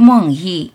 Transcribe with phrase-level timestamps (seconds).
[0.00, 0.70] 梦呓。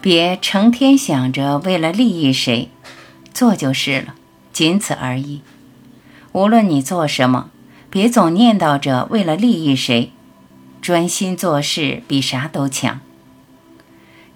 [0.00, 2.70] 别成天想着为了利益谁，
[3.34, 4.14] 做就是了，
[4.50, 5.42] 仅此而已。
[6.32, 7.50] 无论你做什么，
[7.90, 10.12] 别总念叨着为了利益谁，
[10.80, 13.00] 专心做事比啥都强。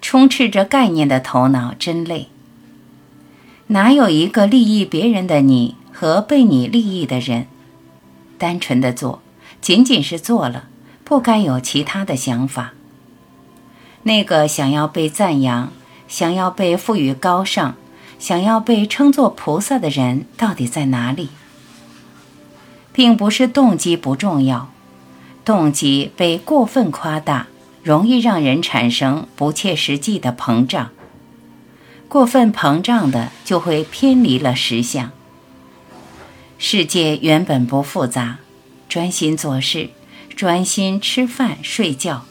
[0.03, 2.29] 充斥着概念的头脑真累。
[3.69, 7.47] 哪有一个利益别人的你和被你利益的人？
[8.37, 9.23] 单纯的做，
[9.61, 10.65] 仅仅是做了，
[11.05, 12.73] 不该有其他的想法。
[14.03, 15.73] 那个想要被赞扬、
[16.09, 17.77] 想要被赋予高尚、
[18.19, 21.29] 想要被称作菩萨的人，到底在哪里？
[22.93, 24.69] 并不是动机不重要，
[25.45, 27.47] 动机被过分夸大，
[27.83, 30.91] 容易让人产生不切实际的膨胀。
[32.13, 35.13] 过分膨胀的，就会偏离了实相。
[36.59, 38.37] 世界原本不复杂，
[38.87, 39.89] 专心做事，
[40.37, 42.27] 专心吃饭睡觉。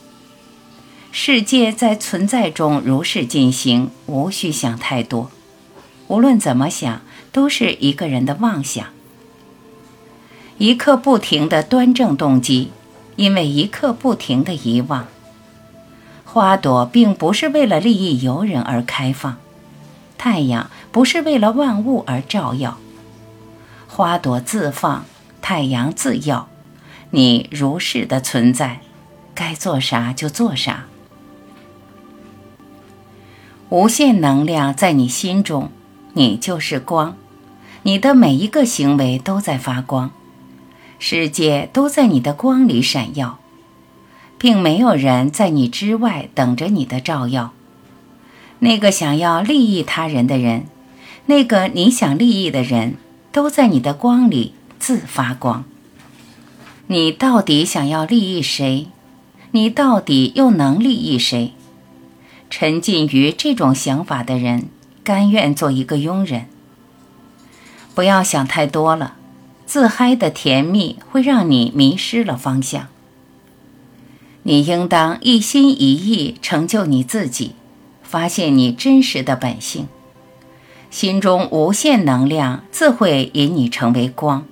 [1.12, 5.32] 世界在存在中如是进行，无需想太多。
[6.10, 8.86] 无论怎么想，都是一个人的妄想。
[10.60, 12.70] 一刻不停的端正动机，
[13.16, 15.08] 因为一刻不停的遗忘。
[16.24, 19.38] 花朵并不是为了利益游人而开放，
[20.24, 22.78] 太阳不是为了万物而照耀。
[23.88, 25.04] 花朵自放，
[25.42, 26.48] 太阳自耀，
[27.10, 28.82] 你如是的存在，
[29.34, 30.86] 该做啥就做啥。
[33.70, 35.72] 无限能量在你心中，
[36.14, 37.18] 你就是光，
[37.82, 40.12] 你的每一个行为都在发光，
[41.00, 43.40] 世界都在你的光里闪耀，
[44.38, 47.54] 并没有人在你之外等着你的照耀。
[48.64, 50.66] 那个想要利益他人的人，
[51.26, 52.96] 那个你想利益的人，
[53.32, 55.66] 都在你的光里自发光。
[56.86, 58.88] 你到底想要利益谁？
[59.50, 61.54] 你到底又能利益谁？
[62.52, 64.68] 沉浸于这种想法的人，
[65.04, 66.46] 甘愿做一个庸人。
[67.96, 69.16] 不要想太多了，
[69.66, 72.90] 自嗨的甜蜜会让你迷失了方向。
[74.44, 77.56] 你应当一心一意成就你自己，
[78.12, 79.88] 发现你真实的本性，
[80.90, 84.44] 心中无限能量自会引你成为光。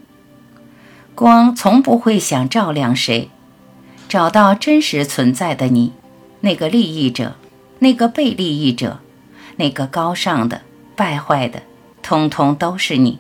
[1.14, 3.30] 光从不会想照亮谁，
[4.08, 5.92] 找到真实存在的你，
[6.40, 7.36] 那个利益者。
[7.80, 9.00] 那个被利益者，
[9.58, 10.62] 那个高尚的、
[10.96, 11.64] 败坏的，
[12.02, 13.20] 通通都是你。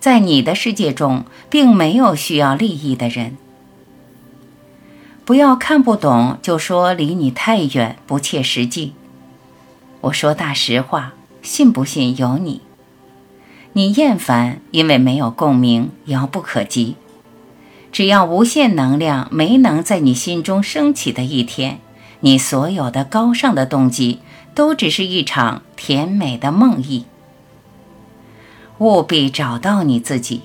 [0.00, 3.36] 在你的世界中，并没有需要利益的人。
[5.24, 8.94] 不要看不懂就说离你太远，不切实际。
[10.04, 12.60] 我说大实话，信不信由你。
[13.72, 16.96] 你厌烦，因为没有共鸣，遥不可及。
[17.90, 21.80] 只要无限能量没能在你心中升起的一天。
[22.20, 24.18] 你所有的高尚的动机，
[24.54, 27.04] 都只是一场甜美的梦呓。
[28.78, 30.42] 务必找到你自己，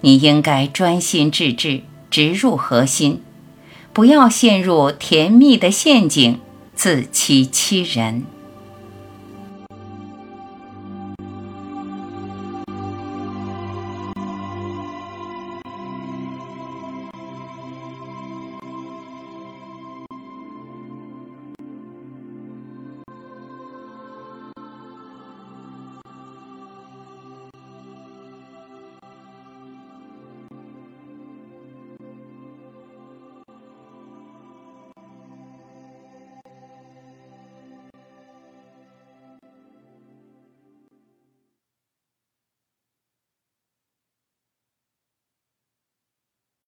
[0.00, 3.20] 你应该专心致志，直入核心，
[3.92, 6.40] 不要陷入甜蜜的陷阱，
[6.74, 8.24] 自欺欺人。